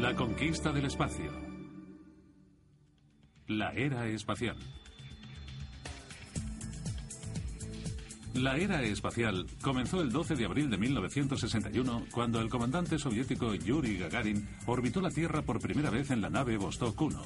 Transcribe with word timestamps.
La 0.00 0.14
conquista 0.14 0.70
del 0.70 0.84
espacio. 0.84 1.28
La 3.48 3.72
era 3.72 4.06
espacial. 4.06 4.56
La 8.34 8.56
era 8.56 8.80
espacial 8.84 9.46
comenzó 9.60 10.00
el 10.00 10.12
12 10.12 10.36
de 10.36 10.44
abril 10.44 10.70
de 10.70 10.78
1961 10.78 12.06
cuando 12.12 12.40
el 12.40 12.48
comandante 12.48 12.96
soviético 12.96 13.52
Yuri 13.54 13.98
Gagarin 13.98 14.48
orbitó 14.66 15.00
la 15.00 15.10
Tierra 15.10 15.42
por 15.42 15.60
primera 15.60 15.90
vez 15.90 16.12
en 16.12 16.20
la 16.20 16.30
nave 16.30 16.56
Vostok 16.58 17.00
1. 17.00 17.20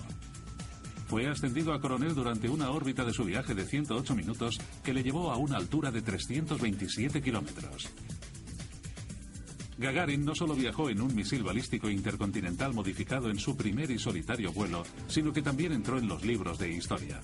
Fue 1.09 1.29
ascendido 1.29 1.75
a 1.75 1.81
coronel 1.81 2.15
durante 2.15 2.49
una 2.49 2.71
órbita 2.71 3.05
de 3.05 3.13
su 3.13 3.27
viaje 3.27 3.55
de 3.55 3.67
108 3.67 4.15
minutos 4.15 4.59
que 4.83 4.95
le 4.95 5.03
llevó 5.03 5.31
a 5.31 5.37
una 5.37 5.59
altura 5.59 5.91
de 5.91 6.01
327 6.01 7.21
kilómetros. 7.21 7.93
Gagarin 9.79 10.25
no 10.25 10.35
solo 10.35 10.55
viajó 10.55 10.91
en 10.91 11.01
un 11.01 11.15
misil 11.15 11.43
balístico 11.43 11.89
intercontinental 11.89 12.75
modificado 12.75 13.31
en 13.31 13.39
su 13.39 13.57
primer 13.57 13.91
y 13.91 13.99
solitario 13.99 14.53
vuelo, 14.53 14.85
sino 15.09 15.33
que 15.33 15.43
también 15.43 15.73
entró 15.73 15.99
en 15.99 16.09
los 16.09 16.25
libros 16.25 16.59
de 16.59 16.71
historia. 16.71 17.21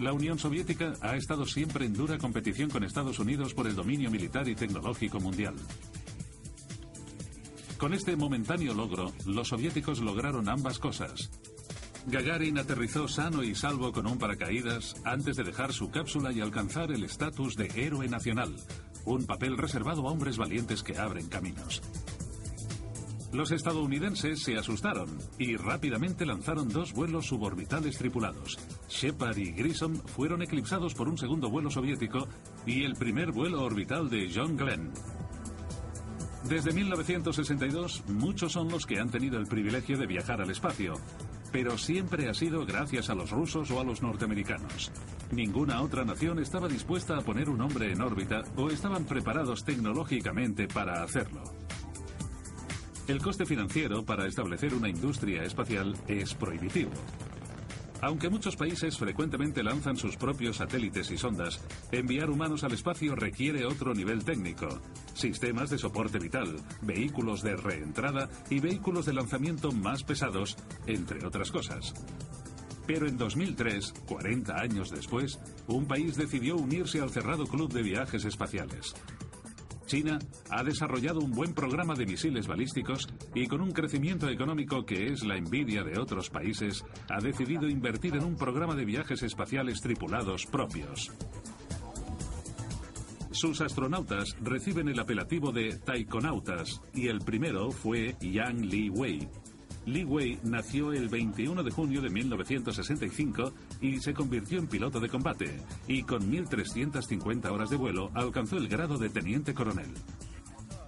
La 0.00 0.12
Unión 0.12 0.38
Soviética 0.38 0.94
ha 1.00 1.16
estado 1.16 1.46
siempre 1.46 1.86
en 1.86 1.94
dura 1.94 2.18
competición 2.18 2.68
con 2.70 2.82
Estados 2.82 3.20
Unidos 3.20 3.54
por 3.54 3.68
el 3.68 3.76
dominio 3.76 4.10
militar 4.10 4.48
y 4.48 4.56
tecnológico 4.56 5.20
mundial. 5.20 5.54
Con 7.78 7.94
este 7.94 8.16
momentáneo 8.16 8.74
logro, 8.74 9.12
los 9.26 9.48
soviéticos 9.48 10.00
lograron 10.00 10.48
ambas 10.48 10.78
cosas. 10.78 11.30
Gagarin 12.06 12.58
aterrizó 12.58 13.06
sano 13.06 13.44
y 13.44 13.54
salvo 13.54 13.92
con 13.92 14.06
un 14.06 14.18
paracaídas 14.18 14.96
antes 15.04 15.36
de 15.36 15.44
dejar 15.44 15.72
su 15.72 15.90
cápsula 15.90 16.32
y 16.32 16.40
alcanzar 16.40 16.90
el 16.90 17.04
estatus 17.04 17.54
de 17.54 17.70
héroe 17.76 18.08
nacional, 18.08 18.56
un 19.04 19.24
papel 19.26 19.56
reservado 19.56 20.06
a 20.06 20.12
hombres 20.12 20.36
valientes 20.36 20.82
que 20.82 20.98
abren 20.98 21.28
caminos. 21.28 21.82
Los 23.32 23.50
estadounidenses 23.50 24.42
se 24.42 24.58
asustaron 24.58 25.08
y 25.38 25.56
rápidamente 25.56 26.26
lanzaron 26.26 26.68
dos 26.68 26.92
vuelos 26.92 27.26
suborbitales 27.26 27.96
tripulados. 27.96 28.58
Shepard 28.90 29.38
y 29.38 29.52
Grissom 29.52 29.94
fueron 29.94 30.42
eclipsados 30.42 30.92
por 30.92 31.08
un 31.08 31.16
segundo 31.16 31.48
vuelo 31.48 31.70
soviético 31.70 32.28
y 32.66 32.84
el 32.84 32.94
primer 32.94 33.32
vuelo 33.32 33.62
orbital 33.62 34.10
de 34.10 34.30
John 34.34 34.58
Glenn. 34.58 34.92
Desde 36.46 36.72
1962, 36.72 38.04
muchos 38.08 38.52
son 38.52 38.68
los 38.68 38.84
que 38.84 38.98
han 38.98 39.10
tenido 39.10 39.38
el 39.38 39.46
privilegio 39.46 39.96
de 39.96 40.06
viajar 40.06 40.42
al 40.42 40.50
espacio, 40.50 40.94
pero 41.52 41.76
siempre 41.76 42.28
ha 42.28 42.34
sido 42.34 42.64
gracias 42.64 43.10
a 43.10 43.14
los 43.14 43.30
rusos 43.30 43.70
o 43.70 43.80
a 43.80 43.84
los 43.84 44.02
norteamericanos. 44.02 44.90
Ninguna 45.30 45.82
otra 45.82 46.04
nación 46.04 46.38
estaba 46.38 46.66
dispuesta 46.66 47.16
a 47.16 47.20
poner 47.20 47.50
un 47.50 47.60
hombre 47.60 47.92
en 47.92 48.00
órbita 48.00 48.42
o 48.56 48.70
estaban 48.70 49.04
preparados 49.04 49.64
tecnológicamente 49.64 50.66
para 50.66 51.02
hacerlo. 51.02 51.42
El 53.08 53.20
coste 53.20 53.44
financiero 53.44 54.04
para 54.04 54.26
establecer 54.26 54.74
una 54.74 54.88
industria 54.88 55.42
espacial 55.42 55.94
es 56.08 56.34
prohibitivo. 56.34 56.92
Aunque 58.02 58.28
muchos 58.28 58.56
países 58.56 58.98
frecuentemente 58.98 59.62
lanzan 59.62 59.96
sus 59.96 60.16
propios 60.16 60.56
satélites 60.56 61.12
y 61.12 61.18
sondas, 61.18 61.60
enviar 61.92 62.30
humanos 62.30 62.64
al 62.64 62.72
espacio 62.72 63.14
requiere 63.14 63.64
otro 63.64 63.94
nivel 63.94 64.24
técnico. 64.24 64.66
Sistemas 65.14 65.70
de 65.70 65.78
soporte 65.78 66.18
vital, 66.18 66.56
vehículos 66.80 67.42
de 67.42 67.54
reentrada 67.54 68.28
y 68.50 68.58
vehículos 68.58 69.06
de 69.06 69.12
lanzamiento 69.12 69.70
más 69.70 70.02
pesados, 70.02 70.56
entre 70.88 71.24
otras 71.24 71.52
cosas. 71.52 71.94
Pero 72.88 73.06
en 73.06 73.16
2003, 73.16 73.94
40 74.06 74.52
años 74.60 74.90
después, 74.90 75.38
un 75.68 75.86
país 75.86 76.16
decidió 76.16 76.56
unirse 76.56 77.00
al 77.00 77.10
cerrado 77.10 77.46
club 77.46 77.72
de 77.72 77.84
viajes 77.84 78.24
espaciales. 78.24 78.96
China 79.86 80.18
ha 80.50 80.62
desarrollado 80.62 81.20
un 81.20 81.32
buen 81.32 81.54
programa 81.54 81.94
de 81.94 82.06
misiles 82.06 82.46
balísticos 82.46 83.08
y 83.34 83.46
con 83.46 83.60
un 83.60 83.72
crecimiento 83.72 84.28
económico 84.28 84.84
que 84.84 85.06
es 85.06 85.24
la 85.24 85.36
envidia 85.36 85.82
de 85.82 85.98
otros 85.98 86.30
países, 86.30 86.84
ha 87.10 87.20
decidido 87.20 87.68
invertir 87.68 88.16
en 88.16 88.24
un 88.24 88.36
programa 88.36 88.74
de 88.74 88.84
viajes 88.84 89.22
espaciales 89.22 89.80
tripulados 89.80 90.46
propios. 90.46 91.10
Sus 93.32 93.60
astronautas 93.60 94.36
reciben 94.42 94.88
el 94.88 95.00
apelativo 95.00 95.52
de 95.52 95.78
taikonautas 95.78 96.82
y 96.94 97.08
el 97.08 97.20
primero 97.20 97.70
fue 97.70 98.14
Yang 98.20 98.66
Li 98.66 98.90
Wei, 98.90 99.28
Li 99.86 100.04
Wei 100.04 100.38
nació 100.44 100.92
el 100.92 101.08
21 101.08 101.62
de 101.62 101.70
junio 101.70 102.00
de 102.00 102.10
1965 102.10 103.52
y 103.80 103.98
se 104.00 104.14
convirtió 104.14 104.58
en 104.58 104.68
piloto 104.68 105.00
de 105.00 105.08
combate, 105.08 105.60
y 105.88 106.02
con 106.02 106.30
1.350 106.30 107.50
horas 107.50 107.70
de 107.70 107.76
vuelo 107.76 108.10
alcanzó 108.14 108.58
el 108.58 108.68
grado 108.68 108.98
de 108.98 109.10
teniente 109.10 109.54
coronel. 109.54 109.90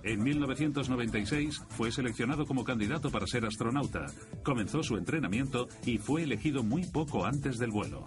En 0.05 0.23
1996 0.23 1.63
fue 1.71 1.91
seleccionado 1.91 2.47
como 2.47 2.63
candidato 2.63 3.11
para 3.11 3.27
ser 3.27 3.47
astronauta, 3.47 4.07
comenzó 4.43 4.83
su 4.83 4.97
entrenamiento 4.97 5.67
y 5.87 5.99
fue 5.99 6.23
elegido 6.23 6.63
muy 6.63 6.85
poco 6.85 7.25
antes 7.25 7.59
del 7.59 7.71
vuelo. 7.71 8.05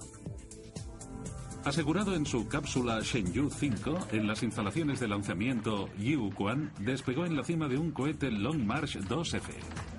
Asegurado 1.66 2.16
en 2.16 2.25
su 2.25 2.48
cápsula 2.48 3.02
Shenzhou 3.02 3.50
5, 3.50 4.08
en 4.14 4.25
las 4.25 4.42
instalaciones 4.42 5.02
de 5.02 5.09
lanzamiento 5.09 5.90
Yiwu-Quan, 5.98 6.72
despegó 6.80 7.25
en 7.25 7.36
la 7.36 7.44
cima 7.44 7.68
de 7.68 7.78
un 7.78 7.92
cohete 7.92 8.31
Long 8.31 8.64
March 8.64 8.96
2F. 9.00 9.97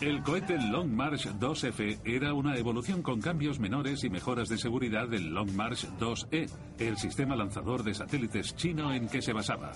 El 0.00 0.22
cohete 0.22 0.58
Long 0.58 0.90
March 0.90 1.26
2F 1.40 2.00
era 2.04 2.34
una 2.34 2.54
evolución 2.58 3.00
con 3.00 3.18
cambios 3.22 3.58
menores 3.58 4.04
y 4.04 4.10
mejoras 4.10 4.50
de 4.50 4.58
seguridad 4.58 5.08
del 5.08 5.32
Long 5.32 5.50
March 5.52 5.88
2E, 5.98 6.50
el 6.78 6.98
sistema 6.98 7.34
lanzador 7.34 7.82
de 7.82 7.94
satélites 7.94 8.54
chino 8.56 8.92
en 8.92 9.08
que 9.08 9.22
se 9.22 9.32
basaba. 9.32 9.72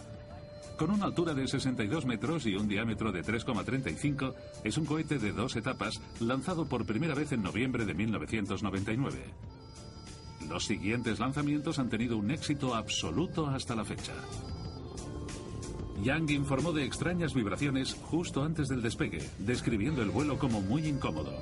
Con 0.77 0.91
una 0.91 1.07
altura 1.07 1.33
de 1.33 1.49
62 1.49 2.05
metros 2.05 2.45
y 2.45 2.55
un 2.55 2.69
diámetro 2.69 3.13
de 3.13 3.25
3,35, 3.25 4.35
es 4.63 4.77
un 4.77 4.85
cohete 4.85 5.19
de 5.19 5.33
dos 5.33 5.57
etapas 5.57 6.03
lanzado 6.21 6.67
por 6.67 6.85
primera 6.85 7.15
vez 7.15 7.33
en 7.33 7.43
noviembre 7.43 7.87
de 7.87 7.95
1999. 7.95 9.25
Los 10.51 10.67
siguientes 10.67 11.19
lanzamientos 11.19 11.79
han 11.79 11.89
tenido 11.89 12.19
un 12.19 12.31
éxito 12.31 12.75
absoluto 12.75 13.47
hasta 13.47 13.75
la 13.75 13.87
fecha. 13.87 14.13
Yang 16.03 16.31
informó 16.31 16.73
de 16.73 16.85
extrañas 16.85 17.35
vibraciones 17.35 17.95
justo 17.95 18.43
antes 18.43 18.69
del 18.69 18.81
despegue, 18.81 19.23
describiendo 19.39 20.01
el 20.01 20.11
vuelo 20.11 20.39
como 20.39 20.63
muy 20.63 20.87
incómodo. 20.87 21.33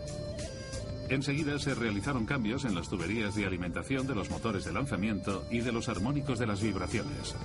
Enseguida 1.08 1.58
se 1.58 1.74
realizaron 1.74 2.26
cambios 2.26 2.64
en 2.64 2.74
las 2.74 2.88
tuberías 2.88 3.34
de 3.34 3.46
alimentación 3.46 4.06
de 4.06 4.14
los 4.14 4.30
motores 4.30 4.64
de 4.64 4.72
lanzamiento 4.72 5.44
y 5.50 5.60
de 5.60 5.72
los 5.72 5.88
armónicos 5.88 6.38
de 6.38 6.46
las 6.46 6.60
vibraciones. 6.60 7.36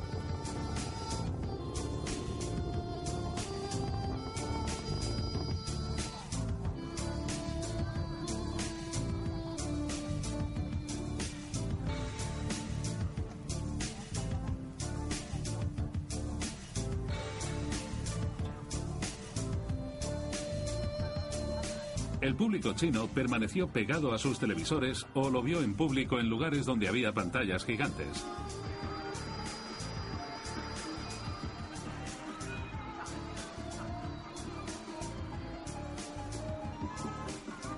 El 22.24 22.36
público 22.36 22.72
chino 22.72 23.06
permaneció 23.08 23.68
pegado 23.68 24.14
a 24.14 24.18
sus 24.18 24.40
televisores 24.40 25.06
o 25.14 25.30
lo 25.30 25.44
vio 25.44 25.62
en 25.62 25.74
público 25.74 26.22
en 26.22 26.30
lugares 26.30 26.66
donde 26.66 26.88
había 26.88 27.12
pantallas 27.12 27.66
gigantes. 27.66 28.26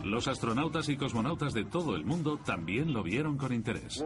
Los 0.03 0.27
astronautas 0.27 0.89
y 0.89 0.95
cosmonautas 0.95 1.55
de 1.55 1.65
todo 1.65 1.95
el 1.95 2.05
mundo 2.05 2.37
también 2.37 2.93
lo 2.93 3.01
vieron 3.01 3.39
con 3.39 3.51
interés. 3.51 3.99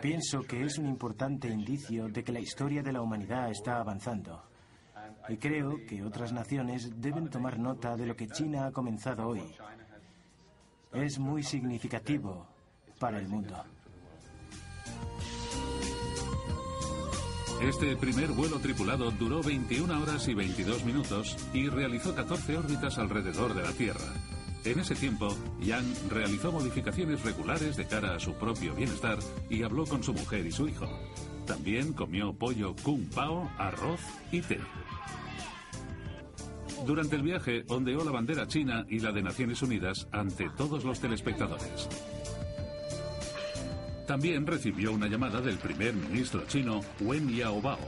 Pienso 0.00 0.42
que 0.42 0.62
es 0.62 0.78
un 0.78 0.86
importante 0.86 1.48
indicio 1.48 2.08
de 2.08 2.22
que 2.22 2.32
la 2.32 2.40
historia 2.40 2.82
de 2.82 2.92
la 2.92 3.00
humanidad 3.00 3.50
está 3.50 3.78
avanzando. 3.78 4.42
Y 5.28 5.36
creo 5.38 5.78
que 5.88 6.02
otras 6.02 6.32
naciones 6.32 7.00
deben 7.00 7.28
tomar 7.30 7.58
nota 7.58 7.96
de 7.96 8.06
lo 8.06 8.14
que 8.14 8.28
China 8.28 8.66
ha 8.66 8.72
comenzado 8.72 9.28
hoy. 9.28 9.42
Es 10.92 11.18
muy 11.18 11.42
significativo 11.42 12.46
para 12.98 13.18
el 13.18 13.28
mundo. 13.28 13.64
Este 17.60 17.96
primer 17.96 18.28
vuelo 18.32 18.58
tripulado 18.60 19.10
duró 19.10 19.42
21 19.42 20.02
horas 20.02 20.28
y 20.28 20.34
22 20.34 20.84
minutos 20.84 21.36
y 21.54 21.68
realizó 21.68 22.14
14 22.14 22.58
órbitas 22.58 22.98
alrededor 22.98 23.54
de 23.54 23.62
la 23.62 23.72
Tierra. 23.72 24.35
En 24.66 24.80
ese 24.80 24.96
tiempo, 24.96 25.28
Yang 25.60 26.10
realizó 26.10 26.50
modificaciones 26.50 27.22
regulares 27.22 27.76
de 27.76 27.86
cara 27.86 28.16
a 28.16 28.20
su 28.20 28.34
propio 28.34 28.74
bienestar 28.74 29.16
y 29.48 29.62
habló 29.62 29.86
con 29.86 30.02
su 30.02 30.12
mujer 30.12 30.44
y 30.44 30.50
su 30.50 30.66
hijo. 30.66 30.88
También 31.46 31.92
comió 31.92 32.32
pollo 32.32 32.74
kung 32.82 33.08
pao, 33.14 33.48
arroz 33.58 34.00
y 34.32 34.40
té. 34.40 34.58
Durante 36.84 37.14
el 37.14 37.22
viaje 37.22 37.64
ondeó 37.68 38.04
la 38.04 38.10
bandera 38.10 38.48
china 38.48 38.84
y 38.88 38.98
la 38.98 39.12
de 39.12 39.22
Naciones 39.22 39.62
Unidas 39.62 40.08
ante 40.10 40.50
todos 40.50 40.82
los 40.82 40.98
telespectadores. 40.98 41.88
También 44.08 44.48
recibió 44.48 44.90
una 44.90 45.06
llamada 45.06 45.40
del 45.40 45.58
primer 45.58 45.94
ministro 45.94 46.44
chino 46.48 46.80
Wen 47.00 47.28
Yaobao, 47.28 47.78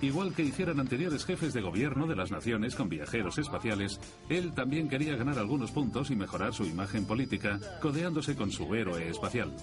Igual 0.00 0.34
que 0.34 0.42
hicieran 0.42 0.80
anteriores 0.80 1.24
jefes 1.24 1.54
de 1.54 1.62
gobierno 1.62 2.06
de 2.06 2.16
las 2.16 2.30
naciones 2.30 2.74
con 2.74 2.88
viajeros 2.88 3.38
espaciales, 3.38 4.00
él 4.28 4.52
también 4.52 4.88
quería 4.88 5.16
ganar 5.16 5.38
algunos 5.38 5.70
puntos 5.70 6.10
y 6.10 6.16
mejorar 6.16 6.52
su 6.52 6.64
imagen 6.64 7.06
política, 7.06 7.58
codeándose 7.80 8.36
con 8.36 8.50
su 8.50 8.74
héroe 8.74 9.08
espacial. 9.08 9.54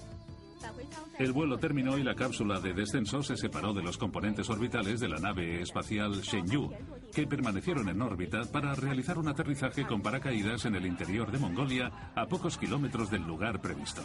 El 1.19 1.33
vuelo 1.33 1.57
terminó 1.57 1.97
y 1.97 2.03
la 2.03 2.15
cápsula 2.15 2.59
de 2.59 2.73
descenso 2.73 3.21
se 3.21 3.37
separó 3.37 3.73
de 3.73 3.83
los 3.83 3.97
componentes 3.97 4.49
orbitales 4.49 4.99
de 4.99 5.09
la 5.09 5.19
nave 5.19 5.61
espacial 5.61 6.21
Shenzhou, 6.21 6.71
que 7.13 7.27
permanecieron 7.27 7.89
en 7.89 8.01
órbita 8.01 8.43
para 8.51 8.73
realizar 8.73 9.19
un 9.19 9.27
aterrizaje 9.27 9.85
con 9.85 10.01
paracaídas 10.01 10.65
en 10.65 10.75
el 10.75 10.85
interior 10.85 11.31
de 11.31 11.37
Mongolia 11.37 12.11
a 12.15 12.25
pocos 12.25 12.57
kilómetros 12.57 13.11
del 13.11 13.21
lugar 13.21 13.61
previsto. 13.61 14.01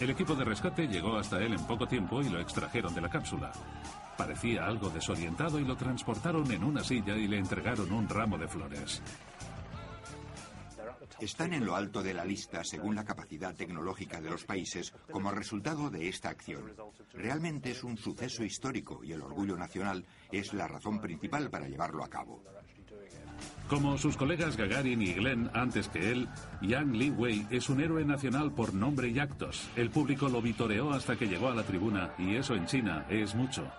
El 0.00 0.10
equipo 0.10 0.34
de 0.34 0.44
rescate 0.44 0.86
llegó 0.86 1.16
hasta 1.16 1.42
él 1.42 1.54
en 1.54 1.66
poco 1.66 1.86
tiempo 1.86 2.20
y 2.20 2.28
lo 2.28 2.38
extrajeron 2.38 2.94
de 2.94 3.00
la 3.00 3.08
cápsula. 3.08 3.52
Parecía 4.18 4.66
algo 4.66 4.90
desorientado 4.90 5.60
y 5.60 5.64
lo 5.64 5.76
transportaron 5.76 6.50
en 6.50 6.64
una 6.64 6.82
silla 6.82 7.16
y 7.16 7.28
le 7.28 7.38
entregaron 7.38 7.92
un 7.92 8.08
ramo 8.08 8.36
de 8.36 8.48
flores. 8.48 9.00
Están 11.20 11.54
en 11.54 11.64
lo 11.64 11.76
alto 11.76 12.02
de 12.02 12.14
la 12.14 12.24
lista 12.24 12.64
según 12.64 12.96
la 12.96 13.04
capacidad 13.04 13.54
tecnológica 13.54 14.20
de 14.20 14.30
los 14.30 14.44
países 14.44 14.92
como 15.10 15.30
resultado 15.30 15.88
de 15.88 16.08
esta 16.08 16.30
acción. 16.30 16.74
Realmente 17.12 17.70
es 17.70 17.84
un 17.84 17.96
suceso 17.96 18.42
histórico 18.42 19.04
y 19.04 19.12
el 19.12 19.22
orgullo 19.22 19.56
nacional 19.56 20.04
es 20.32 20.52
la 20.52 20.66
razón 20.66 21.00
principal 21.00 21.48
para 21.48 21.68
llevarlo 21.68 22.02
a 22.04 22.10
cabo. 22.10 22.42
Como 23.68 23.98
sus 23.98 24.16
colegas 24.16 24.56
Gagarin 24.56 25.00
y 25.00 25.12
Glenn 25.14 25.48
antes 25.54 25.88
que 25.88 26.10
él, 26.10 26.28
Yang 26.60 26.96
Li 26.96 27.10
Wei 27.10 27.46
es 27.50 27.68
un 27.68 27.80
héroe 27.80 28.04
nacional 28.04 28.50
por 28.50 28.74
nombre 28.74 29.08
y 29.08 29.20
actos. 29.20 29.68
El 29.76 29.90
público 29.90 30.28
lo 30.28 30.42
vitoreó 30.42 30.92
hasta 30.92 31.16
que 31.16 31.28
llegó 31.28 31.48
a 31.48 31.54
la 31.54 31.62
tribuna 31.62 32.14
y 32.18 32.34
eso 32.34 32.56
en 32.56 32.66
China 32.66 33.06
es 33.08 33.36
mucho. 33.36 33.70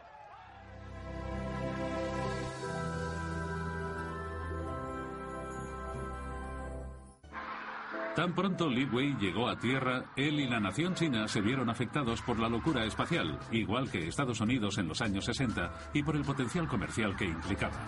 Tan 8.19 8.35
pronto 8.35 8.67
Li 8.67 8.83
Wei 8.83 9.15
llegó 9.17 9.47
a 9.47 9.57
Tierra, 9.57 10.11
él 10.17 10.41
y 10.41 10.45
la 10.49 10.59
nación 10.59 10.93
china 10.93 11.25
se 11.29 11.39
vieron 11.39 11.69
afectados 11.69 12.21
por 12.21 12.37
la 12.37 12.49
locura 12.49 12.83
espacial, 12.83 13.39
igual 13.49 13.89
que 13.89 14.09
Estados 14.09 14.41
Unidos 14.41 14.77
en 14.77 14.89
los 14.89 14.99
años 14.99 15.23
60, 15.23 15.91
y 15.93 16.03
por 16.03 16.17
el 16.17 16.25
potencial 16.25 16.67
comercial 16.67 17.15
que 17.15 17.23
implicaba. 17.23 17.81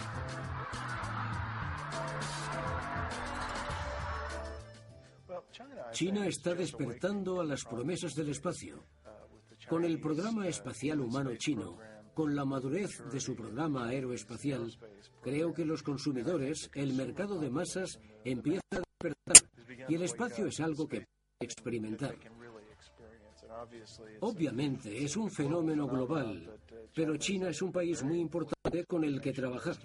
China 5.91 6.25
está 6.25 6.55
despertando 6.55 7.41
a 7.41 7.43
las 7.43 7.65
promesas 7.65 8.15
del 8.15 8.29
espacio. 8.29 8.85
Con 9.67 9.83
el 9.83 9.99
programa 9.99 10.47
espacial 10.47 11.01
humano 11.01 11.35
chino, 11.35 11.77
con 12.13 12.33
la 12.33 12.45
madurez 12.45 13.03
de 13.11 13.19
su 13.19 13.35
programa 13.35 13.89
aeroespacial, 13.89 14.71
creo 15.21 15.53
que 15.53 15.65
los 15.65 15.83
consumidores, 15.83 16.71
el 16.73 16.93
mercado 16.93 17.37
de 17.37 17.49
masas, 17.49 17.99
empieza 18.23 18.61
a 18.71 18.79
despertar 18.79 19.50
y 19.87 19.95
el 19.95 20.03
espacio 20.03 20.45
es 20.47 20.59
algo 20.59 20.87
que 20.87 21.05
experimentar. 21.39 22.15
Obviamente 24.21 25.03
es 25.03 25.17
un 25.17 25.29
fenómeno 25.29 25.87
global, 25.87 26.49
pero 26.95 27.17
China 27.17 27.49
es 27.49 27.61
un 27.61 27.71
país 27.71 28.03
muy 28.03 28.19
importante 28.19 28.85
con 28.85 29.03
el 29.03 29.19
que 29.19 29.33
trabajar. 29.33 29.77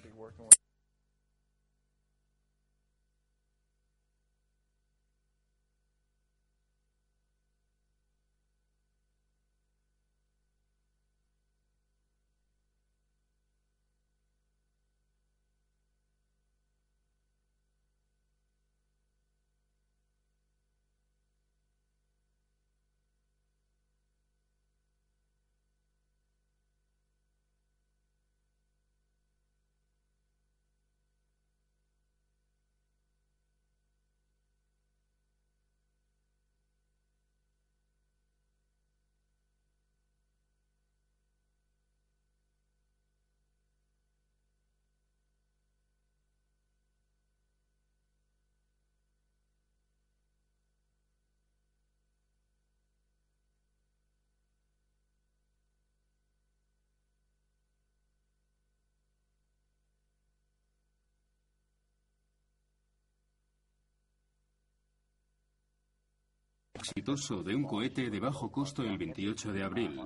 Exitoso 66.86 67.42
de 67.42 67.54
un 67.54 67.64
cohete 67.64 68.10
de 68.10 68.20
bajo 68.20 68.50
costo 68.52 68.82
el 68.84 68.96
28 68.96 69.52
de 69.52 69.64
abril. 69.64 70.00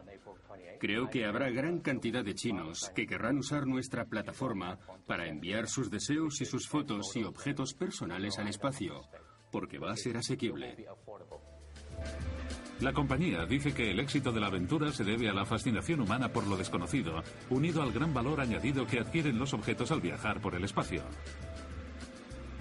Creo 0.78 1.10
que 1.10 1.26
habrá 1.26 1.50
gran 1.50 1.80
cantidad 1.80 2.25
de 2.25 2.34
chinos 2.34 2.90
que 2.94 3.06
querrán 3.06 3.37
usar 3.37 3.66
nuestra 3.66 4.06
plataforma 4.06 4.78
para 5.06 5.28
enviar 5.28 5.68
sus 5.68 5.90
deseos 5.90 6.40
y 6.40 6.46
sus 6.46 6.66
fotos 6.68 7.14
y 7.16 7.25
objetos 7.25 7.75
personales 7.75 8.38
al 8.38 8.49
espacio, 8.49 9.02
porque 9.52 9.78
va 9.78 9.92
a 9.92 9.96
ser 9.96 10.16
asequible. 10.16 10.87
La 12.80 12.94
compañía 12.94 13.44
dice 13.44 13.75
que 13.75 13.90
el 13.90 14.00
éxito 14.00 14.32
de 14.32 14.40
la 14.40 14.46
aventura 14.46 14.90
se 14.90 15.04
debe 15.04 15.28
a 15.28 15.34
la 15.34 15.44
fascinación 15.44 16.00
humana 16.00 16.32
por 16.32 16.46
lo 16.46 16.56
desconocido, 16.56 17.22
unido 17.50 17.82
al 17.82 17.92
gran 17.92 18.14
valor 18.14 18.40
añadido 18.40 18.87
que 18.87 19.00
adquieren 19.00 19.38
los 19.38 19.52
objetos 19.52 19.90
al 19.90 20.00
viajar 20.00 20.40
por 20.40 20.54
el 20.54 20.64
espacio. 20.64 21.02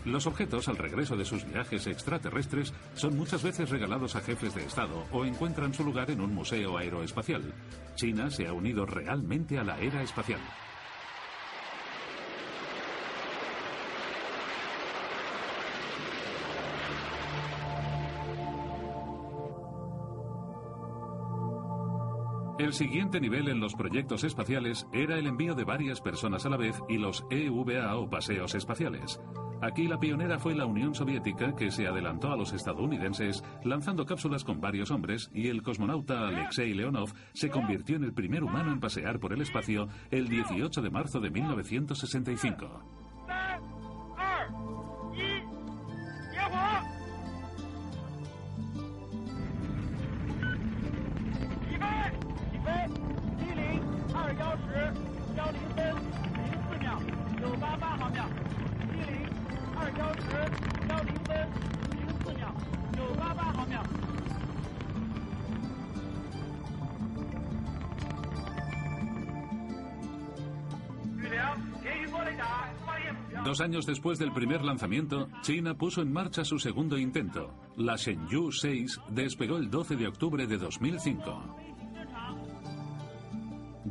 Los 0.06 0.28
objetos 0.28 0.68
al 0.68 0.78
regreso 0.78 1.18
de 1.18 1.26
sus 1.26 1.46
viajes 1.46 1.86
extraterrestres 1.88 2.74
son 2.94 3.18
muchas 3.18 3.44
veces 3.44 3.70
regalados 3.70 4.16
a 4.16 4.22
jefes 4.22 4.56
de 4.56 4.66
Estado 4.66 5.04
o 5.12 5.26
encuentran 5.26 5.74
su 5.74 5.84
lugar 5.84 6.10
en 6.10 6.22
un 6.22 6.34
museo 6.34 6.78
aeroespacial. 6.78 7.54
China 7.96 8.32
se 8.32 8.48
ha 8.48 8.54
unido 8.54 8.86
realmente 8.86 9.58
a 9.58 9.64
la 9.64 9.80
era 9.80 10.02
espacial. 10.02 10.40
El 22.60 22.74
siguiente 22.74 23.22
nivel 23.22 23.48
en 23.48 23.62
los 23.62 23.74
proyectos 23.74 24.26
espaciales 24.26 24.86
era 24.92 25.18
el 25.18 25.28
envío 25.28 25.56
de 25.56 25.64
varias 25.64 26.02
personas 26.02 26.46
a 26.46 26.50
la 26.50 26.58
vez 26.58 26.78
y 26.90 26.98
los 26.98 27.26
EVA 27.30 27.96
o 27.96 28.10
paseos 28.10 28.54
espaciales. 28.54 29.20
Aquí 29.62 29.88
la 29.88 30.00
pionera 30.00 30.40
fue 30.40 30.56
la 30.56 30.66
Unión 30.66 30.96
Soviética 30.96 31.54
que 31.54 31.70
se 31.70 31.86
adelantó 31.86 32.32
a 32.32 32.38
los 32.38 32.54
estadounidenses 32.54 33.44
lanzando 33.64 34.06
cápsulas 34.06 34.46
con 34.46 34.62
varios 34.62 34.90
hombres 34.90 35.30
y 35.34 35.50
el 35.50 35.62
cosmonauta 35.62 36.28
Alexei 36.28 36.74
Leonov 36.74 37.10
se 37.34 37.50
convirtió 37.50 37.98
en 37.98 38.06
el 38.06 38.14
primer 38.14 38.44
humano 38.44 38.72
en 38.72 38.80
pasear 38.80 39.20
por 39.20 39.34
el 39.34 39.42
espacio 39.42 39.90
el 40.12 40.30
18 40.30 40.82
de 40.82 40.90
marzo 40.90 41.20
de 41.20 41.30
1965. 41.30 42.99
Dos 73.44 73.62
años 73.62 73.86
después 73.86 74.20
del 74.20 74.32
primer 74.32 74.64
lanzamiento, 74.64 75.28
China 75.42 75.74
puso 75.74 76.02
en 76.02 76.12
marcha 76.14 76.44
su 76.44 76.60
segundo 76.60 76.98
intento. 76.98 77.52
La 77.78 77.96
Shenzhou 77.96 78.52
6 78.52 79.00
despegó 79.10 79.58
el 79.58 79.72
12 79.72 79.96
de 79.96 80.08
octubre 80.08 80.46
de 80.46 80.58
2005. 80.58 81.59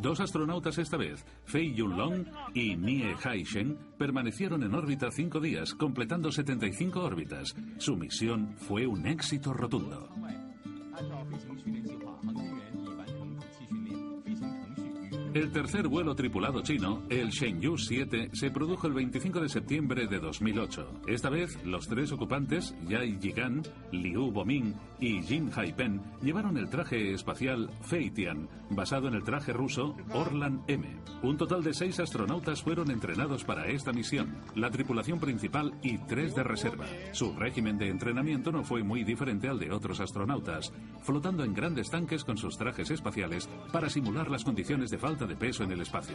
Dos 0.00 0.20
astronautas 0.20 0.78
esta 0.78 0.96
vez, 0.96 1.24
Fei 1.44 1.74
Yunlong 1.74 2.24
y 2.54 2.76
Nie 2.76 3.16
Haisheng, 3.24 3.76
permanecieron 3.98 4.62
en 4.62 4.72
órbita 4.72 5.10
cinco 5.10 5.40
días, 5.40 5.74
completando 5.74 6.30
75 6.30 7.00
órbitas. 7.00 7.56
Su 7.78 7.96
misión 7.96 8.54
fue 8.58 8.86
un 8.86 9.06
éxito 9.06 9.52
rotundo. 9.52 10.08
El 15.34 15.52
tercer 15.52 15.88
vuelo 15.88 16.14
tripulado 16.14 16.62
chino, 16.62 17.02
el 17.10 17.28
Shenzhou 17.28 17.76
7, 17.76 18.30
se 18.32 18.50
produjo 18.50 18.86
el 18.86 18.94
25 18.94 19.40
de 19.40 19.48
septiembre 19.50 20.06
de 20.06 20.18
2008. 20.20 21.02
Esta 21.06 21.28
vez, 21.28 21.62
los 21.66 21.86
tres 21.86 22.12
ocupantes, 22.12 22.74
Yai 22.88 23.18
Jigan, 23.20 23.62
Liu 23.92 24.30
Boming 24.30 24.74
y 25.00 25.20
Jin 25.22 25.50
Haipen, 25.54 26.00
llevaron 26.22 26.56
el 26.56 26.70
traje 26.70 27.12
espacial 27.12 27.68
Feitian, 27.82 28.48
basado 28.70 29.08
en 29.08 29.14
el 29.14 29.22
traje 29.22 29.52
ruso 29.52 29.94
Orlan 30.14 30.62
M. 30.66 30.86
Un 31.22 31.36
total 31.36 31.62
de 31.62 31.74
seis 31.74 32.00
astronautas 32.00 32.62
fueron 32.62 32.90
entrenados 32.90 33.44
para 33.44 33.68
esta 33.68 33.92
misión, 33.92 34.34
la 34.54 34.70
tripulación 34.70 35.20
principal 35.20 35.74
y 35.82 35.98
tres 35.98 36.34
de 36.34 36.42
reserva. 36.42 36.86
Su 37.12 37.34
régimen 37.34 37.76
de 37.76 37.88
entrenamiento 37.88 38.50
no 38.50 38.64
fue 38.64 38.82
muy 38.82 39.04
diferente 39.04 39.48
al 39.48 39.58
de 39.58 39.72
otros 39.72 40.00
astronautas, 40.00 40.72
flotando 41.02 41.44
en 41.44 41.52
grandes 41.52 41.90
tanques 41.90 42.24
con 42.24 42.38
sus 42.38 42.56
trajes 42.56 42.90
espaciales 42.90 43.48
para 43.72 43.90
simular 43.90 44.30
las 44.30 44.44
condiciones 44.44 44.90
de 44.90 44.98
falta 44.98 45.17
de 45.26 45.36
peso 45.36 45.64
en 45.64 45.72
el 45.72 45.80
espacio. 45.80 46.14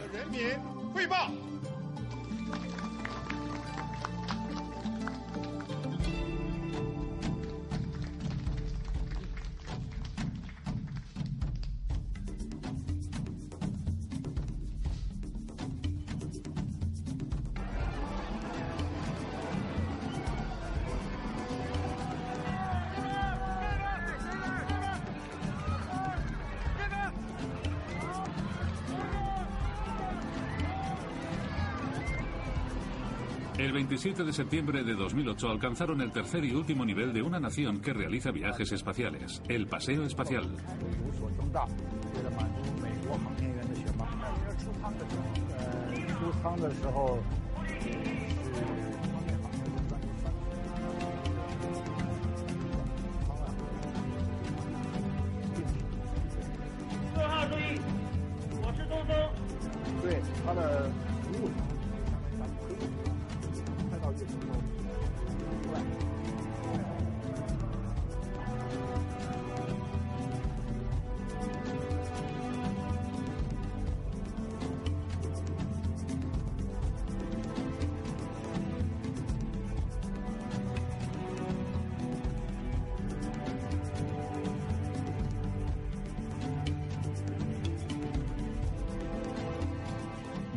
El 33.58 33.72
27 33.72 34.24
de 34.24 34.32
septiembre 34.32 34.82
de 34.82 34.94
2008 34.94 35.48
alcanzaron 35.48 36.00
el 36.00 36.10
tercer 36.10 36.44
y 36.44 36.52
último 36.52 36.84
nivel 36.84 37.12
de 37.12 37.22
una 37.22 37.38
nación 37.38 37.80
que 37.80 37.92
realiza 37.92 38.32
viajes 38.32 38.72
espaciales, 38.72 39.40
el 39.48 39.68
paseo 39.68 40.04
espacial. 40.04 40.56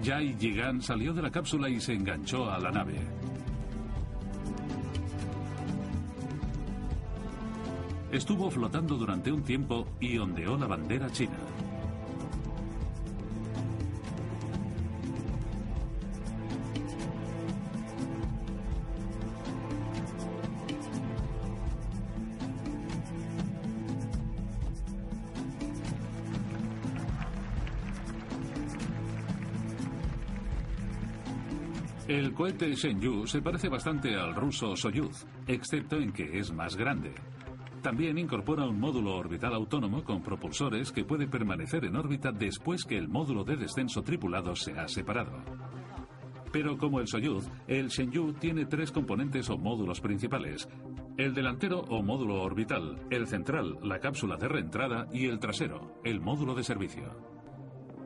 Jai 0.07 0.37
Jigan 0.39 0.81
salió 0.81 1.11
de 1.13 1.21
la 1.21 1.29
cápsula 1.29 1.67
y 1.67 1.81
se 1.81 1.91
enganchó 1.91 2.49
a 2.49 2.57
la 2.59 2.71
nave. 2.71 2.95
Estuvo 8.09 8.49
flotando 8.49 8.95
durante 8.95 9.33
un 9.33 9.43
tiempo 9.43 9.85
y 9.99 10.17
ondeó 10.17 10.57
la 10.57 10.65
bandera 10.65 11.11
china. 11.11 11.35
El 32.07 32.33
cohete 32.33 32.73
Shenzhou 32.73 33.27
se 33.27 33.41
parece 33.41 33.67
bastante 33.67 34.15
al 34.15 34.33
ruso 34.33 34.77
Soyuz, 34.77 35.25
excepto 35.45 35.97
en 35.97 36.13
que 36.13 36.39
es 36.39 36.53
más 36.53 36.77
grande. 36.77 37.13
También 37.81 38.17
incorpora 38.17 38.63
un 38.63 38.79
módulo 38.79 39.17
orbital 39.17 39.53
autónomo 39.53 40.05
con 40.05 40.21
propulsores 40.21 40.93
que 40.93 41.03
puede 41.03 41.27
permanecer 41.27 41.83
en 41.83 41.97
órbita 41.97 42.31
después 42.31 42.85
que 42.85 42.97
el 42.97 43.09
módulo 43.09 43.43
de 43.43 43.57
descenso 43.57 44.03
tripulado 44.03 44.55
se 44.55 44.71
ha 44.79 44.87
separado. 44.87 45.33
Pero 46.53 46.77
como 46.77 47.01
el 47.01 47.09
Soyuz, 47.09 47.49
el 47.67 47.89
Shenzhou 47.89 48.31
tiene 48.31 48.65
tres 48.65 48.89
componentes 48.93 49.49
o 49.49 49.57
módulos 49.57 49.99
principales. 49.99 50.69
El 51.17 51.33
delantero 51.33 51.81
o 51.89 52.01
módulo 52.01 52.41
orbital, 52.41 53.05
el 53.09 53.27
central, 53.27 53.79
la 53.83 53.99
cápsula 53.99 54.37
de 54.37 54.47
reentrada 54.47 55.07
y 55.11 55.25
el 55.25 55.39
trasero, 55.39 55.99
el 56.05 56.21
módulo 56.21 56.55
de 56.55 56.63
servicio. 56.63 57.36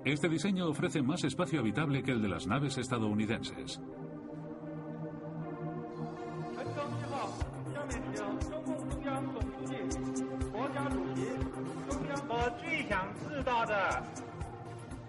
Este 0.03 0.27
diseño 0.27 0.67
ofrece 0.67 1.01
más 1.01 1.23
espacio 1.23 1.59
habitable 1.59 2.01
que 2.01 2.11
el 2.11 2.21
de 2.21 2.29
las 2.29 2.47
naves 2.47 2.77
estadounidenses. 2.77 3.79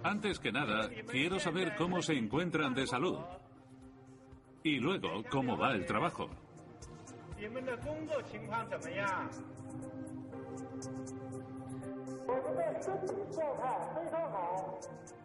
Antes 0.02 0.38
que 0.38 0.52
nada, 0.52 0.90
quiero 1.10 1.38
saber 1.38 1.74
cómo 1.76 2.02
se 2.02 2.12
encuentran 2.14 2.74
de 2.74 2.86
salud. 2.86 3.18
Y 4.62 4.78
luego, 4.78 5.24
cómo 5.30 5.56
va 5.56 5.72
el 5.72 5.86
trabajo. 5.86 6.28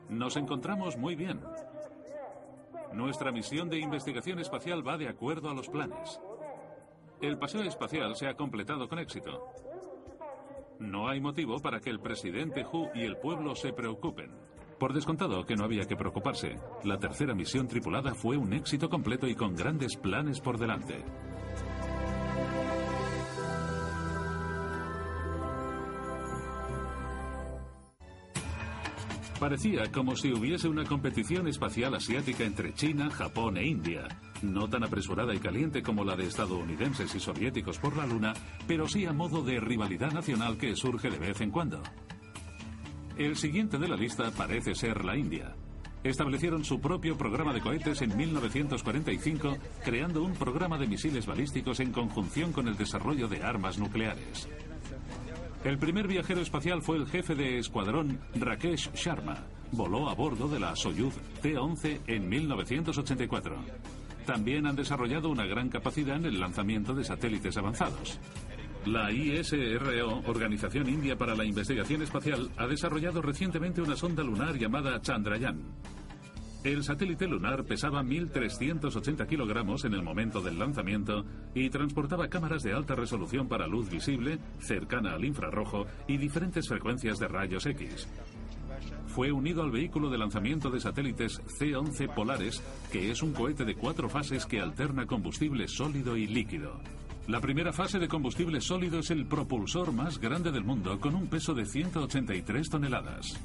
Nos 0.10 0.38
encontramos 0.38 0.98
muy 0.98 1.16
bien. 1.16 1.42
Nuestra 2.94 3.32
misión 3.32 3.70
de 3.70 3.80
investigación 3.80 4.40
espacial 4.40 4.88
va 4.88 4.98
de 4.98 5.10
acuerdo 5.10 5.50
a 5.50 5.54
los 5.54 5.70
planes. 5.70 6.20
El 7.22 7.38
paseo 7.38 7.64
espacial 7.64 8.16
se 8.16 8.28
ha 8.28 8.36
completado 8.36 8.88
con 8.88 9.00
éxito. 9.00 9.52
No 10.80 11.08
hay 11.10 11.20
motivo 11.20 11.60
para 11.60 11.80
que 11.80 11.90
el 11.90 12.00
presidente 12.00 12.66
Hu 12.66 12.90
y 12.94 13.04
el 13.04 13.18
pueblo 13.18 13.56
se 13.56 13.74
preocupen. 13.74 14.32
Por 14.80 14.94
descontado 14.94 15.44
que 15.44 15.56
no 15.56 15.64
había 15.64 15.86
que 15.86 15.96
preocuparse, 15.96 16.56
la 16.84 17.00
tercera 17.00 17.34
misión 17.34 17.68
tripulada 17.68 18.14
fue 18.14 18.38
un 18.38 18.54
éxito 18.54 18.90
completo 18.90 19.28
y 19.28 19.34
con 19.34 19.56
grandes 19.56 19.98
planes 19.98 20.40
por 20.40 20.60
delante. 20.60 21.04
Parecía 29.40 29.92
como 29.92 30.16
si 30.16 30.34
hubiese 30.34 30.68
una 30.68 30.84
competición 30.84 31.48
espacial 31.48 31.94
asiática 31.94 32.44
entre 32.44 32.74
China, 32.74 33.12
Japón 33.12 33.58
e 33.58 33.68
India, 33.68 34.08
no 34.42 34.68
tan 34.68 34.84
apresurada 34.84 35.36
y 35.36 35.38
caliente 35.38 35.84
como 35.84 36.04
la 36.04 36.16
de 36.16 36.26
estadounidenses 36.26 37.14
y 37.14 37.20
soviéticos 37.20 37.78
por 37.78 37.96
la 37.96 38.08
Luna, 38.08 38.34
pero 38.68 38.88
sí 38.88 39.06
a 39.06 39.14
modo 39.14 39.44
de 39.44 39.60
rivalidad 39.60 40.12
nacional 40.12 40.58
que 40.58 40.76
surge 40.76 41.12
de 41.12 41.20
vez 41.20 41.40
en 41.42 41.52
cuando. 41.52 41.84
El 43.16 43.36
siguiente 43.36 43.78
de 43.78 43.88
la 43.88 43.96
lista 43.96 44.32
parece 44.32 44.74
ser 44.74 45.06
la 45.06 45.16
India. 45.16 45.56
Establecieron 46.04 46.66
su 46.66 46.82
propio 46.82 47.16
programa 47.16 47.54
de 47.54 47.62
cohetes 47.62 48.02
en 48.02 48.18
1945, 48.18 49.58
creando 49.84 50.24
un 50.24 50.34
programa 50.34 50.80
de 50.80 50.88
misiles 50.88 51.28
balísticos 51.28 51.80
en 51.80 51.92
conjunción 51.92 52.52
con 52.52 52.68
el 52.68 52.76
desarrollo 52.76 53.28
de 53.28 53.44
armas 53.44 53.78
nucleares. 53.78 54.48
El 55.64 55.78
primer 55.78 56.08
viajero 56.08 56.42
espacial 56.42 56.82
fue 56.82 56.98
el 56.98 57.08
jefe 57.08 57.36
de 57.36 57.58
escuadrón 57.58 58.20
Rakesh 58.36 58.92
Sharma. 58.94 59.38
Voló 59.72 60.10
a 60.10 60.14
bordo 60.14 60.48
de 60.48 60.60
la 60.60 60.76
Soyuz 60.76 61.16
T-11 61.42 62.02
en 62.08 62.30
1984. 62.30 63.56
También 64.26 64.68
han 64.68 64.76
desarrollado 64.76 65.30
una 65.30 65.46
gran 65.46 65.70
capacidad 65.70 66.18
en 66.18 66.26
el 66.26 66.40
lanzamiento 66.40 66.94
de 66.94 67.04
satélites 67.04 67.58
avanzados. 67.58 68.20
La 68.86 69.12
ISRO, 69.12 70.22
Organización 70.28 70.88
India 70.88 71.18
para 71.18 71.36
la 71.36 71.44
Investigación 71.44 72.02
Espacial, 72.02 72.50
ha 72.56 72.68
desarrollado 72.68 73.22
recientemente 73.22 73.82
una 73.82 73.98
sonda 73.98 74.24
lunar 74.24 74.58
llamada 74.58 75.02
Chandrayaan. 75.02 75.62
El 76.64 76.84
satélite 76.84 77.28
lunar 77.28 77.64
pesaba 77.64 78.04
1.380 78.04 79.28
kilogramos 79.28 79.86
en 79.86 79.94
el 79.94 80.02
momento 80.02 80.42
del 80.42 80.60
lanzamiento 80.60 81.24
y 81.54 81.70
transportaba 81.70 82.28
cámaras 82.28 82.64
de 82.64 82.74
alta 82.74 82.96
resolución 82.96 83.48
para 83.48 83.68
luz 83.68 83.90
visible, 83.90 84.40
cercana 84.60 85.14
al 85.14 85.24
infrarrojo 85.24 85.86
y 86.08 86.18
diferentes 86.18 86.68
frecuencias 86.68 87.20
de 87.20 87.28
rayos 87.28 87.66
X. 87.66 88.08
Fue 89.08 89.32
unido 89.32 89.64
al 89.64 89.72
vehículo 89.72 90.10
de 90.10 90.18
lanzamiento 90.18 90.70
de 90.70 90.80
satélites 90.80 91.42
C-11 91.58 92.14
Polares, 92.14 92.62
que 92.92 93.12
es 93.12 93.24
un 93.24 93.34
cohete 93.34 93.64
de 93.64 93.76
cuatro 93.76 94.10
fases 94.10 94.46
que 94.46 94.60
alterna 94.60 95.06
combustible 95.06 95.68
sólido 95.68 96.18
y 96.18 96.28
líquido. 96.28 96.80
La 97.28 97.42
primera 97.42 97.74
fase 97.74 98.00
de 98.00 98.08
combustible 98.08 98.62
sólido 98.62 99.00
es 99.00 99.12
el 99.12 99.26
propulsor 99.26 99.92
más 99.92 100.20
grande 100.20 100.52
del 100.52 100.64
mundo, 100.64 101.00
con 101.00 101.16
un 101.16 101.28
peso 101.28 101.54
de 101.54 101.66
183 101.66 102.70
toneladas. 102.70 103.38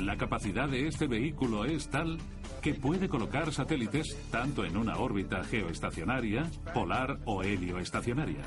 La 0.00 0.16
capacidad 0.16 0.68
de 0.68 0.88
este 0.88 1.06
vehículo 1.06 1.64
es 1.64 1.88
tal 1.88 2.18
que 2.60 2.74
puede 2.74 3.08
colocar 3.08 3.52
satélites 3.52 4.16
tanto 4.30 4.64
en 4.64 4.76
una 4.76 4.98
órbita 4.98 5.42
geoestacionaria, 5.44 6.50
polar 6.74 7.18
o 7.24 7.42
helioestacionaria. 7.42 8.44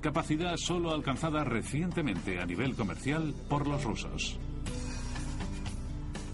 Capacidad 0.00 0.56
solo 0.56 0.92
alcanzada 0.92 1.42
recientemente 1.44 2.40
a 2.40 2.46
nivel 2.46 2.74
comercial 2.74 3.34
por 3.48 3.66
los 3.66 3.82
rusos. 3.82 4.38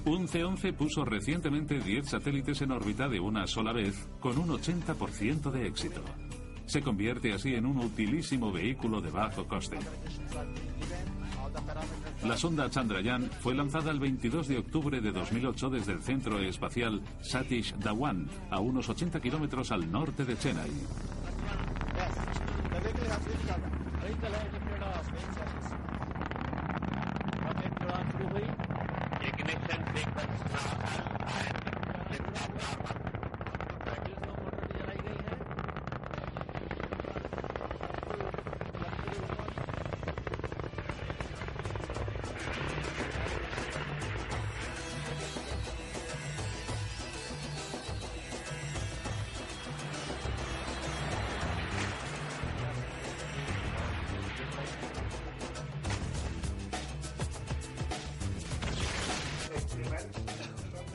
Un 0.05 0.29
C-11 0.29 0.75
puso 0.75 1.05
recientemente 1.05 1.79
10 1.79 2.09
satélites 2.09 2.61
en 2.61 2.73
órbita 2.73 3.09
de 3.09 3.21
una 3.21 3.47
sola 3.47 3.73
vez 3.73 4.09
con 4.21 4.37
un 4.37 4.49
80% 4.49 5.51
de 5.51 5.67
éxito. 5.67 6.03
Se 6.67 6.83
convierte 6.83 7.33
así 7.33 7.55
en 7.55 7.67
un 7.67 7.79
utilísimo 7.79 8.53
vehículo 8.53 9.01
de 9.01 9.11
bajo 9.11 9.47
coste. 9.47 9.79
La 12.25 12.37
sonda 12.37 12.71
Chandrayaan 12.71 13.31
fue 13.41 13.55
lanzada 13.55 13.91
el 13.91 14.01
22 14.01 14.49
de 14.49 14.59
octubre 14.59 15.01
de 15.01 15.13
2008 15.13 15.71
desde 15.71 15.93
el 15.93 16.03
centro 16.03 16.41
espacial 16.41 17.03
Satish 17.21 17.75
Dhawan, 17.77 18.29
a 18.51 18.61
unos 18.61 18.89
80 18.89 19.21
kilómetros 19.21 19.71
al 19.71 19.91
norte 19.91 20.25
de 20.25 20.39
Chennai. 20.39 20.71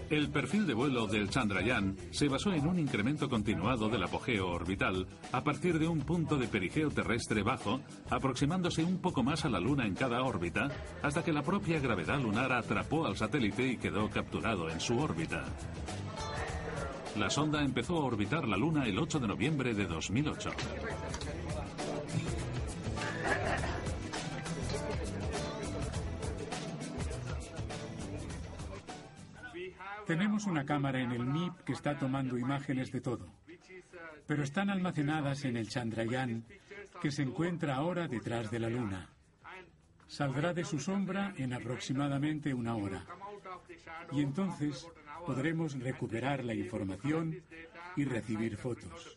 El 0.10 0.30
perfil 0.30 0.66
de 0.66 0.74
vuelo 0.74 1.06
del 1.06 1.30
Chandrayaan 1.30 1.96
se 2.10 2.28
basó 2.28 2.52
en 2.52 2.68
un 2.68 2.80
incremento 2.80 3.30
continuado 3.30 3.90
del 3.90 4.02
apogeo 4.02 4.50
orbital 4.50 5.06
a 5.32 5.44
partir 5.44 5.78
de 5.78 5.88
un 5.88 6.00
punto 6.00 6.36
de 6.36 6.48
perigeo 6.48 6.90
terrestre 6.90 7.44
bajo, 7.44 7.80
aproximándose 8.10 8.84
un 8.84 8.98
poco 8.98 9.22
más 9.22 9.46
a 9.46 9.50
la 9.50 9.60
Luna 9.60 9.86
en 9.86 9.94
cada 9.94 10.24
órbita, 10.24 10.70
hasta 11.04 11.24
que 11.24 11.32
la 11.32 11.44
propia 11.44 11.80
gravedad 11.80 12.20
lunar 12.20 12.52
atrapó 12.52 13.06
al 13.06 13.18
satélite 13.18 13.68
y 13.68 13.78
quedó 13.78 14.10
capturado 14.10 14.68
en 14.70 14.80
su 14.80 14.98
órbita. 14.98 15.46
La 17.16 17.30
sonda 17.30 17.62
empezó 17.64 17.98
a 17.98 18.06
orbitar 18.06 18.48
la 18.48 18.58
Luna 18.58 18.86
el 18.86 18.98
8 18.98 19.20
de 19.20 19.28
noviembre 19.28 19.74
de 19.76 19.86
2008. 19.86 20.50
Tenemos 30.10 30.48
una 30.48 30.66
cámara 30.66 31.02
en 31.02 31.12
el 31.12 31.24
MIP 31.24 31.60
que 31.66 31.74
está 31.74 32.00
tomando 32.00 32.36
imágenes 32.36 32.92
de 32.92 33.00
todo, 33.00 33.32
pero 34.26 34.42
están 34.42 34.72
almacenadas 34.72 35.46
en 35.46 35.56
el 35.56 35.70
Chandrayaan, 35.70 36.46
que 37.00 37.12
se 37.12 37.22
encuentra 37.22 37.76
ahora 37.76 38.08
detrás 38.08 38.50
de 38.50 38.58
la 38.58 38.72
Luna. 38.72 39.08
Saldrá 40.08 40.56
de 40.56 40.66
su 40.66 40.80
sombra 40.80 41.36
en 41.38 41.54
aproximadamente 41.54 42.56
una 42.56 42.76
hora. 42.76 43.06
Y 44.12 44.22
entonces 44.24 44.88
podremos 45.28 45.78
recuperar 45.80 46.44
la 46.44 46.56
información 46.56 47.44
y 47.96 48.04
recibir 48.04 48.58
fotos. 48.58 49.16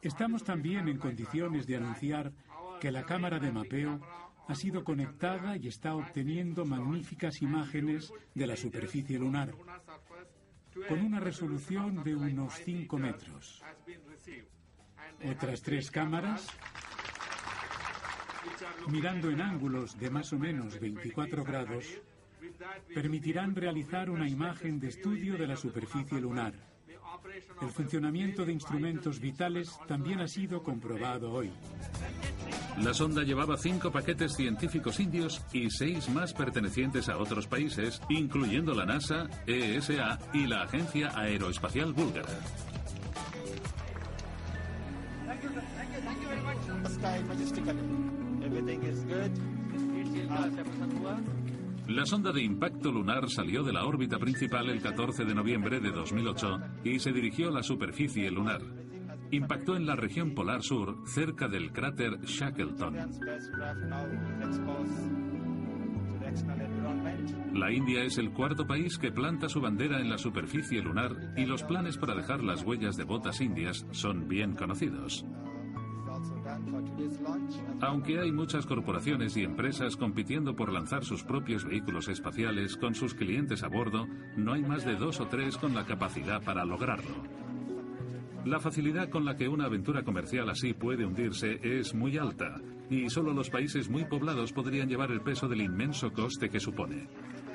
Estamos 0.00 0.44
también 0.44 0.86
en 0.86 0.98
condiciones 0.98 1.66
de 1.66 1.74
anunciar 1.74 2.30
que 2.80 2.92
la 2.92 3.02
cámara 3.02 3.40
de 3.40 3.50
mapeo 3.50 4.00
ha 4.46 4.54
sido 4.54 4.84
conectada 4.84 5.56
y 5.56 5.68
está 5.68 5.94
obteniendo 5.94 6.64
magníficas 6.64 7.40
imágenes 7.40 8.12
de 8.34 8.46
la 8.46 8.56
superficie 8.56 9.18
lunar, 9.18 9.54
con 10.88 11.00
una 11.00 11.20
resolución 11.20 12.02
de 12.02 12.14
unos 12.14 12.54
5 12.54 12.98
metros. 12.98 13.62
Otras 15.24 15.62
tres 15.62 15.90
cámaras, 15.90 16.46
mirando 18.88 19.30
en 19.30 19.40
ángulos 19.40 19.98
de 19.98 20.10
más 20.10 20.32
o 20.32 20.38
menos 20.38 20.78
24 20.78 21.44
grados, 21.44 21.84
permitirán 22.94 23.54
realizar 23.54 24.10
una 24.10 24.28
imagen 24.28 24.78
de 24.78 24.88
estudio 24.88 25.38
de 25.38 25.46
la 25.46 25.56
superficie 25.56 26.20
lunar. 26.20 26.73
El 27.62 27.70
funcionamiento 27.70 28.44
de 28.44 28.52
instrumentos 28.52 29.20
vitales 29.20 29.78
también 29.86 30.20
ha 30.20 30.28
sido 30.28 30.62
comprobado 30.62 31.32
hoy. 31.32 31.50
La 32.82 32.92
sonda 32.92 33.22
llevaba 33.22 33.56
cinco 33.56 33.90
paquetes 33.90 34.34
científicos 34.34 35.00
indios 35.00 35.44
y 35.52 35.70
seis 35.70 36.08
más 36.08 36.32
pertenecientes 36.32 37.08
a 37.08 37.18
otros 37.18 37.46
países, 37.46 38.00
incluyendo 38.08 38.74
la 38.74 38.84
NASA, 38.84 39.28
ESA 39.46 40.18
y 40.32 40.46
la 40.46 40.62
Agencia 40.62 41.12
Aeroespacial 41.16 41.92
Búlgara. 41.92 42.28
La 51.88 52.06
sonda 52.06 52.32
de 52.32 52.42
impacto 52.42 52.90
lunar 52.90 53.28
salió 53.28 53.62
de 53.62 53.72
la 53.72 53.84
órbita 53.84 54.18
principal 54.18 54.70
el 54.70 54.80
14 54.80 55.26
de 55.26 55.34
noviembre 55.34 55.80
de 55.80 55.90
2008 55.90 56.58
y 56.82 56.98
se 56.98 57.12
dirigió 57.12 57.48
a 57.48 57.52
la 57.52 57.62
superficie 57.62 58.30
lunar. 58.30 58.62
Impactó 59.30 59.76
en 59.76 59.84
la 59.84 59.94
región 59.94 60.34
polar 60.34 60.62
sur, 60.62 61.02
cerca 61.06 61.46
del 61.46 61.72
cráter 61.72 62.20
Shackleton. 62.22 62.96
La 67.52 67.70
India 67.70 68.02
es 68.02 68.16
el 68.16 68.32
cuarto 68.32 68.66
país 68.66 68.96
que 68.96 69.12
planta 69.12 69.50
su 69.50 69.60
bandera 69.60 70.00
en 70.00 70.08
la 70.08 70.16
superficie 70.16 70.80
lunar 70.80 71.34
y 71.36 71.44
los 71.44 71.62
planes 71.64 71.98
para 71.98 72.14
dejar 72.14 72.42
las 72.42 72.64
huellas 72.64 72.96
de 72.96 73.04
botas 73.04 73.42
indias 73.42 73.86
son 73.90 74.26
bien 74.26 74.54
conocidos. 74.54 75.24
Aunque 77.80 78.20
hay 78.20 78.32
muchas 78.32 78.66
corporaciones 78.66 79.36
y 79.36 79.42
empresas 79.42 79.96
compitiendo 79.96 80.54
por 80.54 80.72
lanzar 80.72 81.04
sus 81.04 81.24
propios 81.24 81.64
vehículos 81.64 82.08
espaciales 82.08 82.76
con 82.76 82.94
sus 82.94 83.14
clientes 83.14 83.62
a 83.62 83.68
bordo, 83.68 84.06
no 84.36 84.52
hay 84.52 84.62
más 84.62 84.84
de 84.84 84.96
dos 84.96 85.20
o 85.20 85.26
tres 85.26 85.56
con 85.56 85.74
la 85.74 85.84
capacidad 85.84 86.42
para 86.42 86.64
lograrlo. 86.64 87.22
La 88.44 88.60
facilidad 88.60 89.08
con 89.08 89.24
la 89.24 89.36
que 89.36 89.48
una 89.48 89.64
aventura 89.64 90.02
comercial 90.02 90.50
así 90.50 90.74
puede 90.74 91.06
hundirse 91.06 91.60
es 91.62 91.94
muy 91.94 92.18
alta, 92.18 92.60
y 92.90 93.08
solo 93.08 93.32
los 93.32 93.48
países 93.48 93.88
muy 93.88 94.04
poblados 94.04 94.52
podrían 94.52 94.88
llevar 94.88 95.10
el 95.10 95.22
peso 95.22 95.48
del 95.48 95.62
inmenso 95.62 96.12
coste 96.12 96.50
que 96.50 96.60
supone. 96.60 97.08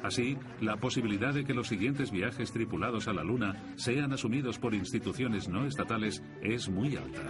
Así, 0.04 0.38
la 0.62 0.78
posibilidad 0.78 1.34
de 1.34 1.43
que 1.43 1.54
los 1.54 1.67
siguientes 1.67 2.10
viajes 2.10 2.52
tripulados 2.52 3.08
a 3.08 3.13
la 3.13 3.23
Luna 3.23 3.73
sean 3.75 4.13
asumidos 4.13 4.58
por 4.58 4.73
instituciones 4.73 5.47
no 5.49 5.65
estatales 5.65 6.23
es 6.41 6.69
muy 6.69 6.95
alta. 6.95 7.23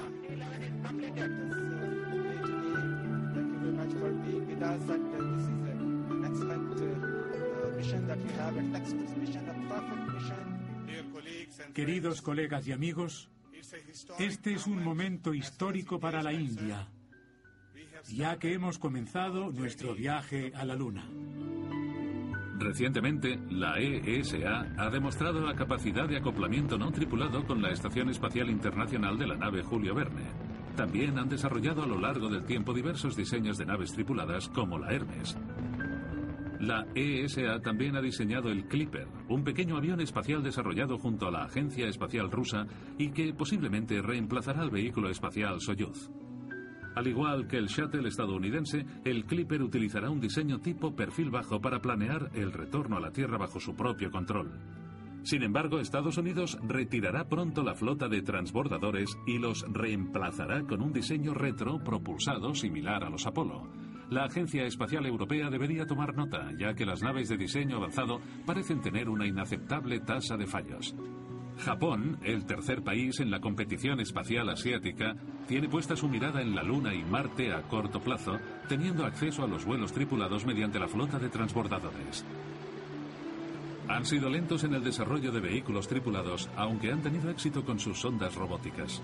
Queridos 11.74 12.22
colegas 12.22 12.68
y 12.68 12.72
amigos, 12.72 13.30
este 14.20 14.54
es 14.54 14.68
un 14.68 14.84
momento 14.84 15.34
histórico 15.34 16.00
para 16.00 16.22
la 16.22 16.34
India, 16.34 16.88
ya 18.12 18.38
que 18.38 18.54
hemos 18.54 18.78
comenzado 18.78 19.52
nuestro 19.52 19.96
viaje 19.96 20.52
a 20.56 20.66
la 20.66 20.76
Luna. 20.76 21.10
Recientemente, 22.60 23.40
la 23.50 23.80
ESA 23.80 24.74
ha 24.78 24.90
demostrado 24.90 25.42
la 25.42 25.56
capacidad 25.56 26.08
de 26.08 26.18
acoplamiento 26.18 26.78
no 26.78 26.92
tripulado 26.92 27.46
con 27.46 27.62
la 27.62 27.72
Estación 27.72 28.10
Espacial 28.10 28.50
Internacional 28.50 29.18
de 29.18 29.28
la 29.28 29.38
nave 29.38 29.64
Julio 29.64 29.96
Verne. 29.96 30.49
También 30.80 31.20
han 31.20 31.28
desarrollado 31.28 31.84
a 31.84 31.86
lo 31.86 32.00
largo 32.00 32.30
del 32.30 32.46
tiempo 32.46 32.74
diversos 32.74 33.14
diseños 33.14 33.58
de 33.58 33.66
naves 33.66 33.92
tripuladas 33.92 34.48
como 34.48 34.80
la 34.80 34.94
Hermes. 34.94 35.38
La 36.62 36.88
ESA 36.96 37.60
también 37.60 37.98
ha 37.98 38.02
diseñado 38.02 38.48
el 38.48 38.66
Clipper, 38.66 39.10
un 39.28 39.44
pequeño 39.44 39.76
avión 39.76 40.00
espacial 40.00 40.42
desarrollado 40.42 40.98
junto 40.98 41.28
a 41.28 41.32
la 41.32 41.44
Agencia 41.44 41.86
Espacial 41.86 42.32
Rusa 42.32 42.66
y 42.98 43.10
que 43.10 43.34
posiblemente 43.34 44.02
reemplazará 44.02 44.62
al 44.62 44.70
vehículo 44.70 45.10
espacial 45.10 45.60
Soyuz. 45.60 46.10
Al 46.96 47.08
igual 47.08 47.46
que 47.46 47.58
el 47.58 47.68
shuttle 47.68 48.08
estadounidense, 48.08 48.86
el 49.04 49.26
Clipper 49.26 49.62
utilizará 49.62 50.10
un 50.10 50.22
diseño 50.22 50.60
tipo 50.60 50.96
perfil 50.96 51.30
bajo 51.30 51.60
para 51.60 51.82
planear 51.82 52.32
el 52.36 52.54
retorno 52.54 52.96
a 52.96 53.02
la 53.02 53.12
Tierra 53.12 53.38
bajo 53.38 53.60
su 53.60 53.76
propio 53.76 54.12
control. 54.12 54.50
Sin 55.24 55.44
embargo, 55.44 55.80
Estados 55.80 56.18
Unidos 56.18 56.58
retirará 56.64 57.28
pronto 57.28 57.64
la 57.64 57.76
flota 57.76 58.08
de 58.08 58.22
transbordadores 58.22 59.18
y 59.28 59.38
los 59.38 59.66
reemplazará 59.70 60.64
con 60.64 60.82
un 60.82 60.94
diseño 60.94 61.34
retro 61.34 61.84
propulsado 61.84 62.56
similar 62.56 63.04
a 63.04 63.10
los 63.10 63.26
Apolo. 63.26 63.70
La 64.10 64.24
Agencia 64.24 64.66
Espacial 64.66 65.06
Europea 65.06 65.52
debería 65.52 65.86
tomar 65.86 66.16
nota, 66.16 66.52
ya 66.58 66.74
que 66.74 66.86
las 66.86 67.04
naves 67.04 67.30
de 67.30 67.38
diseño 67.38 67.78
avanzado 67.78 68.20
parecen 68.46 68.82
tener 68.82 69.08
una 69.08 69.28
inaceptable 69.28 70.00
tasa 70.00 70.36
de 70.36 70.48
fallos. 70.48 70.96
Japón, 71.60 72.18
el 72.24 72.46
tercer 72.46 72.82
país 72.82 73.20
en 73.20 73.30
la 73.30 73.42
competición 73.42 74.00
espacial 74.00 74.50
asiática, 74.50 75.16
tiene 75.48 75.68
puesta 75.68 75.96
su 75.96 76.08
mirada 76.08 76.42
en 76.42 76.56
la 76.56 76.64
Luna 76.64 76.96
y 76.96 77.04
Marte 77.04 77.54
a 77.54 77.62
corto 77.64 78.00
plazo, 78.00 78.40
teniendo 78.68 79.06
acceso 79.06 79.44
a 79.44 79.48
los 79.48 79.66
vuelos 79.66 79.92
tripulados 79.92 80.46
mediante 80.46 80.80
la 80.80 80.88
flota 80.88 81.20
de 81.20 81.30
transbordadores. 81.30 82.26
Han 83.90 84.06
sido 84.06 84.30
lentos 84.30 84.64
en 84.64 84.76
el 84.76 84.84
desarrollo 84.84 85.32
de 85.32 85.40
vehículos 85.40 85.88
tripulados, 85.88 86.48
aunque 86.56 86.92
han 86.92 87.02
tenido 87.02 87.30
éxito 87.32 87.66
con 87.66 87.80
sus 87.80 88.00
sondas 88.00 88.36
robóticas. 88.36 89.02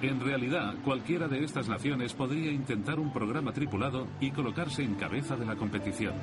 En 0.00 0.20
realidad, 0.20 0.74
cualquiera 0.84 1.28
de 1.28 1.44
estas 1.44 1.68
naciones 1.68 2.14
podría 2.14 2.50
intentar 2.50 2.98
un 2.98 3.12
programa 3.12 3.52
tripulado 3.52 4.08
y 4.20 4.30
colocarse 4.30 4.82
en 4.82 4.94
cabeza 4.94 5.36
de 5.36 5.44
la 5.44 5.56
competición. 5.56 6.14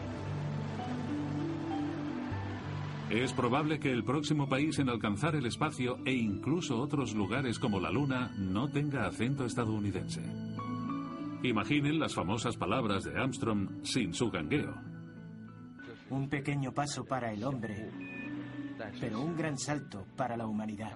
Es 3.12 3.32
probable 3.32 3.80
que 3.80 3.92
el 3.92 4.04
próximo 4.04 4.50
país 4.50 4.80
en 4.80 4.90
alcanzar 4.90 5.36
el 5.36 5.46
espacio 5.46 6.00
e 6.04 6.14
incluso 6.14 6.80
otros 6.80 7.14
lugares 7.14 7.60
como 7.60 7.80
la 7.80 7.92
Luna 7.92 8.32
no 8.38 8.70
tenga 8.70 9.06
acento 9.06 9.46
estadounidense. 9.46 10.24
Imaginen 11.44 12.00
las 12.00 12.16
famosas 12.16 12.58
palabras 12.58 13.04
de 13.04 13.20
Armstrong 13.20 13.70
sin 13.84 14.16
su 14.16 14.32
gangueo. 14.32 14.93
Un 16.14 16.30
pequeño 16.30 16.72
paso 16.72 17.06
para 17.06 17.32
el 17.32 17.44
hombre, 17.44 17.90
pero 19.00 19.20
un 19.20 19.36
gran 19.36 19.58
salto 19.58 20.06
para 20.16 20.38
la 20.38 20.46
humanidad. 20.46 20.96